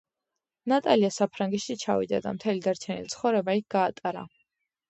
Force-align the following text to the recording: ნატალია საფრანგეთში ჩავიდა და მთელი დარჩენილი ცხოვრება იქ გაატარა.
ნატალია 0.71 1.11
საფრანგეთში 1.17 1.77
ჩავიდა 1.83 2.21
და 2.25 2.33
მთელი 2.39 2.65
დარჩენილი 2.69 3.15
ცხოვრება 3.17 3.59
იქ 3.63 3.69
გაატარა. 3.77 4.27